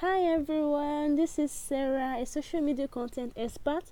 [0.00, 3.90] Hi everyone, this is Sarah, a social media content expert.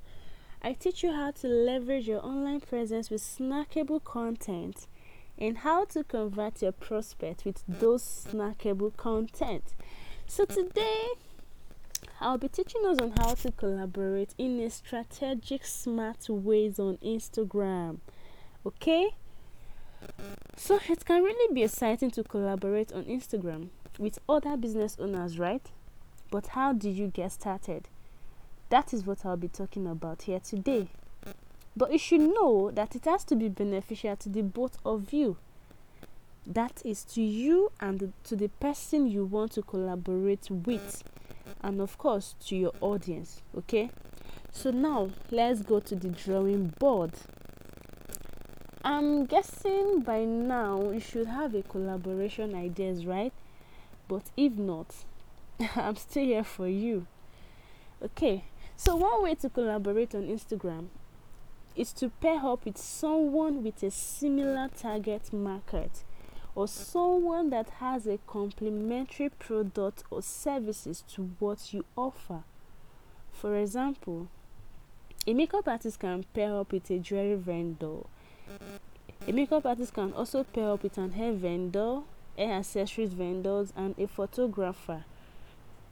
[0.63, 4.87] I teach you how to leverage your online presence with snackable content
[5.37, 9.75] and how to convert your prospect with those snackable content.
[10.29, 11.09] So today
[12.21, 17.99] I'll be teaching us on how to collaborate in a strategic smart ways on Instagram.
[18.65, 19.09] Okay?
[20.57, 25.69] So it can really be exciting to collaborate on Instagram with other business owners, right?
[26.31, 27.89] But how did you get started?
[28.69, 30.89] That is what I'll be talking about here today.
[31.77, 35.37] But you should know that it has to be beneficial to the both of you.
[36.47, 41.03] That is to you and to the person you want to collaborate with,
[41.61, 43.43] and of course to your audience.
[43.59, 43.91] Okay,
[44.53, 47.13] so now let's go to the drawing board.
[48.85, 53.33] I'm guessing by now you should have a collaboration ideas, right?
[54.07, 54.95] But if not,
[55.77, 57.07] I'm still here for you.
[58.03, 58.45] Okay,
[58.77, 60.89] so one way to collaborate on Instagram
[61.75, 66.05] is to pair up with someone with a similar target market
[66.55, 72.45] or someone that has a complementary product or services to what you offer.
[73.31, 74.29] For example,
[75.27, 78.05] a makeup artist can pair up with a jewelry vendor.
[79.27, 82.01] A makeup artist can also pair up with an hair vendor,
[82.39, 85.05] hair accessories vendors, and a photographer.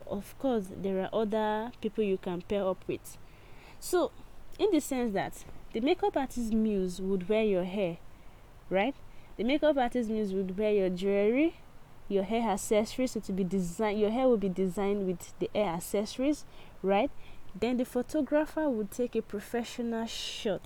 [0.07, 3.17] Of course, there are other people you can pair up with.
[3.81, 4.11] So,
[4.59, 7.99] in the sense that the makeup artist muse would wear your hair,
[8.71, 8.95] right?
[9.37, 11.55] The makeup artist muse would wear your jewelry,
[12.09, 13.13] your hair accessories.
[13.13, 16.45] So to be designed, your hair will be designed with the hair accessories,
[16.83, 17.11] right?
[17.59, 20.63] Then the photographer would take a professional shot.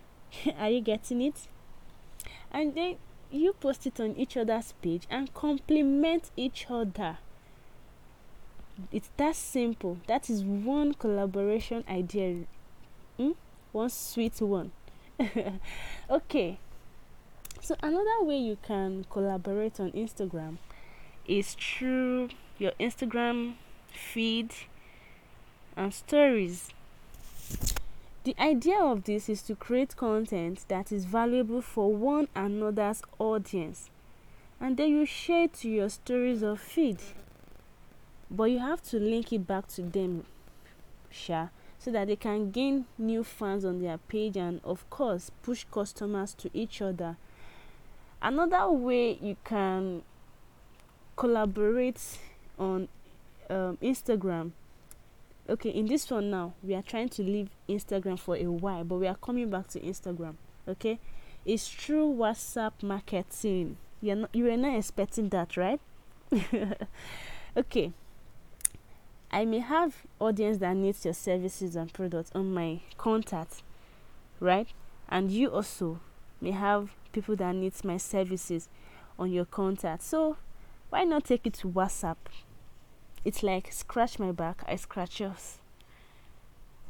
[0.58, 1.46] are you getting it?
[2.50, 2.96] And then
[3.30, 7.18] you post it on each other's page and compliment each other.
[8.90, 9.98] It's that simple.
[10.06, 12.44] That is one collaboration idea.
[13.16, 13.32] Hmm?
[13.72, 14.72] One sweet one.
[16.10, 16.58] okay.
[17.60, 20.58] So another way you can collaborate on Instagram
[21.26, 23.54] is through your Instagram
[23.92, 24.52] feed
[25.76, 26.70] and stories.
[28.24, 33.90] The idea of this is to create content that is valuable for one another's audience
[34.60, 36.98] and then you share to your stories or feed.
[38.32, 40.24] But you have to link it back to them,
[41.10, 41.48] Sha,
[41.78, 46.32] so that they can gain new fans on their page and, of course, push customers
[46.34, 47.18] to each other.
[48.22, 50.02] Another way you can
[51.16, 52.00] collaborate
[52.58, 52.88] on
[53.50, 54.52] um, Instagram.
[55.48, 58.94] Okay in this one now we are trying to leave instagram for a while but
[58.94, 60.36] we are coming back to instagram
[60.68, 60.98] okay?
[61.44, 63.76] It's through whatsapp marketing.
[64.00, 65.80] You're not you were not expecting that right?
[67.56, 67.92] Okay
[69.32, 73.62] i may have audience that needs your services and products on my contact
[74.40, 74.68] right
[75.08, 76.00] and you also
[76.40, 78.68] may have people that needs my services
[79.18, 80.36] on your contact so
[80.90, 82.16] why not take it to whatsapp
[83.24, 85.58] it's like scratch my back, I scratch yours.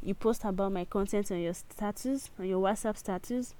[0.02, 3.54] You post about my content on your status, on your WhatsApp status,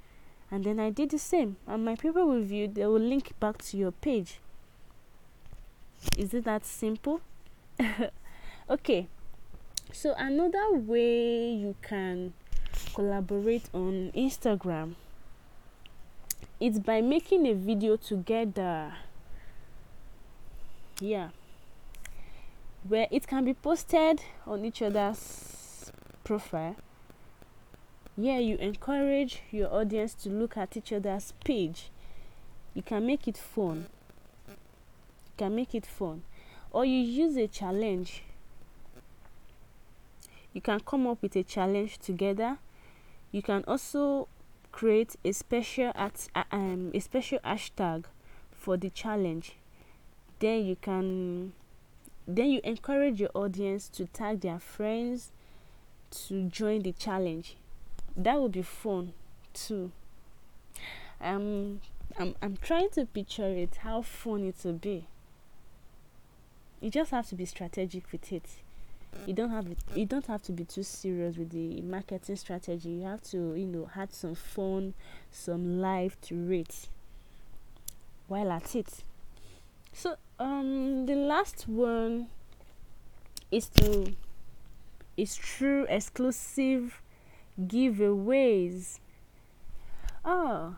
[0.51, 1.57] and then I did the same.
[1.67, 4.39] And my people will view, they will link back to your page.
[6.17, 7.21] Is it that simple?
[8.69, 9.09] okay.
[9.93, 12.33] So another way you can
[12.95, 14.95] collaborate on Instagram
[16.59, 18.95] is by making a video together.
[21.01, 21.29] Yeah
[22.89, 25.93] where it can be posted on each other's
[26.25, 26.77] profile.
[28.17, 31.91] Yeah, you encourage your audience to look at each other's page.
[32.75, 33.87] You can make it fun.
[34.49, 34.55] You
[35.37, 36.23] can make it fun.
[36.71, 38.23] Or you use a challenge.
[40.53, 42.59] You can come up with a challenge together.
[43.31, 44.29] You can also
[44.71, 48.05] create a special at um, a special hashtag
[48.53, 49.57] for the challenge.
[50.39, 51.53] Then you can
[52.27, 55.33] then you encourage your audience to tag their friends
[56.11, 57.57] to join the challenge
[58.17, 59.13] that would be fun
[59.55, 59.91] too
[61.21, 61.81] um
[62.19, 65.07] i'm i'm trying to picture it how fun it will be
[66.81, 68.45] you just have to be strategic with it
[69.27, 73.03] you don't have you don't have to be too serious with the marketing strategy you
[73.03, 74.95] have to you know add some fun
[75.31, 76.89] some life to it
[78.29, 79.05] while at it
[79.93, 82.27] so um the last one
[83.51, 84.15] is to
[85.17, 87.03] is true exclusive
[87.61, 88.99] giveaways.
[90.25, 90.77] Oh,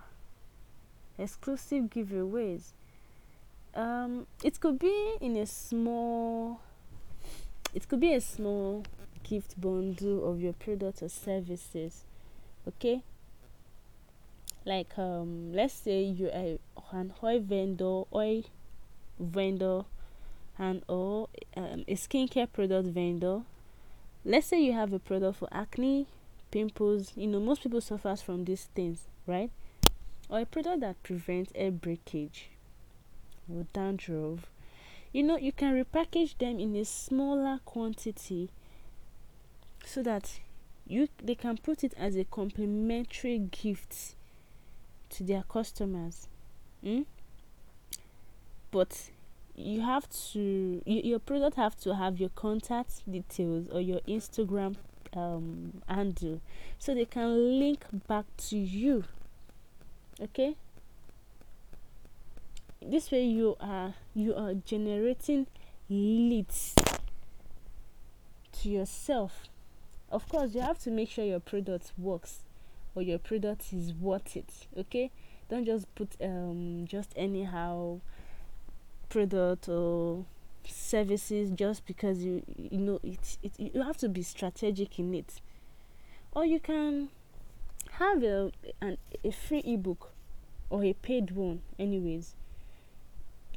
[1.19, 2.73] exclusive giveaways.
[3.75, 6.61] Um, it could be in a small
[7.75, 8.85] it could be a small
[9.29, 12.05] gift bundle of your product or services
[12.69, 13.03] okay?
[14.65, 16.59] Like um let's say you're a,
[16.93, 18.45] an oil vendor oil
[19.19, 19.83] vendor
[20.59, 23.43] and or um, a skincare product vendor.
[24.25, 26.07] Let's say you have a product for acne
[26.51, 29.51] pimples you know most people suffers from these things right?
[30.29, 32.49] Or a product that prevents hair breakage
[33.53, 34.47] or dandruff
[35.15, 38.51] you know you can repackage them in a smaller quantity
[39.87, 40.41] so that
[40.87, 44.17] you they can put it as a complimentary gift
[45.09, 46.29] to their customers.
[46.85, 47.07] Mm?
[48.75, 49.11] but
[49.55, 54.75] you have to you, your product have to have your contact details or your instagram
[55.15, 56.41] um, handle
[56.77, 59.05] so they can link back to you.
[60.21, 60.57] Okay
[62.87, 65.47] this way you are you are generating
[65.89, 66.75] leads
[68.53, 69.45] to yourself.
[70.11, 72.41] Of course you have to make sure your product works
[72.95, 75.11] or your product is worth it okay?
[75.49, 78.01] Don't just put um just anyhow
[79.09, 80.25] product or
[80.67, 85.41] services just because you you know it, it you have to be strategic in it.
[86.33, 87.09] Or you can
[87.93, 88.51] have a
[88.81, 90.13] an, a free ebook
[90.71, 92.35] or a paid one anyways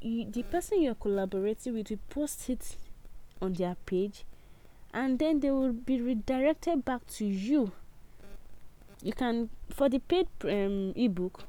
[0.02, 2.76] you, the person you're collaborating with will post it
[3.42, 4.24] on their page
[4.94, 7.72] and then they will be redirected back to you.
[9.02, 11.44] You can for the paid um, ebook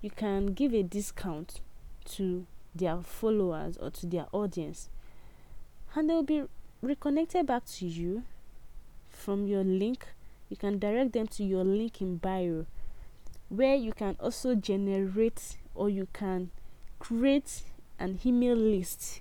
[0.00, 1.60] you can give a discount
[2.04, 4.88] to their followers or to their audience
[5.94, 6.44] and they will be
[6.82, 8.22] reconnected back to you
[9.08, 10.06] from your link.
[10.48, 12.66] You can direct them to your link in bio
[13.48, 16.50] where you can also generate or you can
[16.98, 17.62] create
[17.98, 19.20] an email list.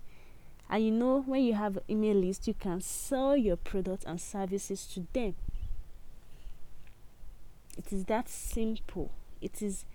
[0.69, 4.19] And you know when you have an email list you can sell your products and
[4.19, 5.35] services to them.
[7.77, 9.11] It is that simple.
[9.41, 9.85] It is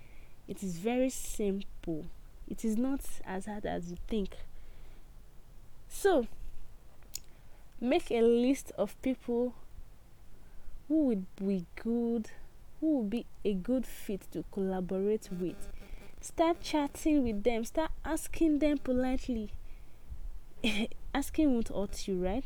[0.47, 2.07] it is very simple.
[2.49, 4.37] It is not as hard as you think.
[5.89, 6.27] So
[7.81, 9.55] make a list of people
[10.89, 12.31] who would be good
[12.81, 15.69] who would be a good fit to collaborate with
[16.21, 17.65] start chatting with them.
[17.65, 19.51] Start asking them politely.
[21.15, 22.45] Asking won't hurt you right?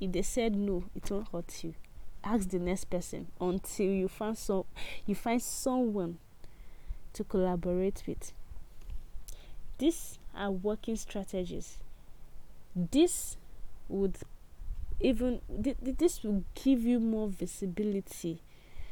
[0.00, 1.74] If they said no it won't hurt you.
[2.22, 4.66] Ask the next person until you find so
[5.06, 6.18] you find someone
[7.14, 8.32] to collaborate with.
[9.78, 11.78] These are working strategies.
[12.74, 13.36] This
[13.88, 14.18] would
[15.00, 18.42] even th- this will give you more visibility.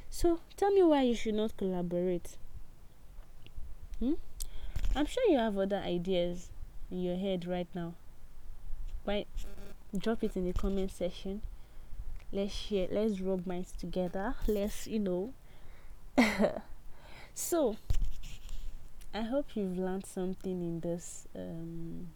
[0.09, 2.37] So tell me why you should not collaborate
[4.01, 4.15] hmm?
[4.95, 6.51] i'm sure you have other ideas
[6.91, 7.95] in your head right now.
[9.05, 9.27] Why
[9.97, 11.43] drop it in the comment section.
[12.33, 14.35] Let's share let's rub minds together.
[14.47, 15.33] Let's you know.
[17.39, 17.77] So
[19.13, 22.09] i hope you've learned something in this um,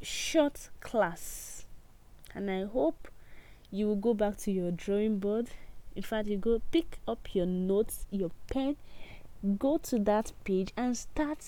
[0.00, 1.64] short class.
[2.32, 3.08] And i hope
[3.72, 5.48] you will go back to your drawing board.
[5.96, 8.76] In fact you go pick up your notes your pen
[9.58, 11.38] go to that page and start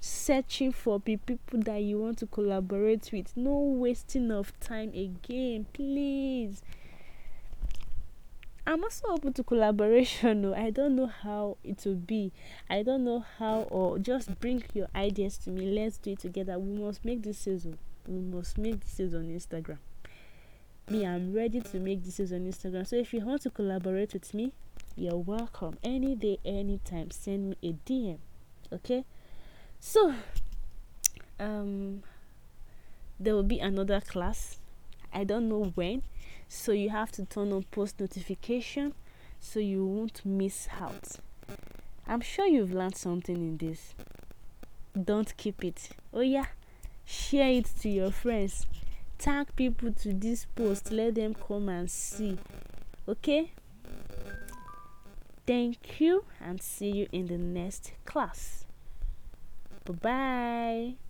[0.00, 6.62] searching for people that you want to collaborate with no wasting of time again please
[8.68, 10.42] I'm also open to collaboration.
[10.46, 12.32] No, I don't know how it will be.
[12.68, 15.66] I don't know how, or just bring your ideas to me.
[15.66, 16.58] Let's do it together.
[16.58, 17.78] We must make this season.
[18.08, 19.78] We must make this season on Instagram.
[20.90, 22.86] Me, I'm ready to make this on Instagram.
[22.86, 24.52] So if you want to collaborate with me,
[24.96, 25.78] you're welcome.
[25.82, 27.10] Any day, anytime.
[27.10, 28.18] Send me a DM.
[28.72, 29.04] Okay.
[29.78, 30.14] So,
[31.38, 32.02] um,
[33.20, 34.58] there will be another class.
[35.12, 36.02] I don't know when
[36.48, 38.94] so you have to turn on post notification
[39.40, 41.16] so you won't miss out
[42.06, 43.94] i'm sure you've learned something in this
[45.04, 46.46] don't keep it oh yeah
[47.04, 48.66] share it to your friends
[49.18, 52.38] tag people to this post let them come and see
[53.08, 53.50] okay
[55.46, 58.66] thank you and see you in the next class.
[59.84, 61.05] Bye bye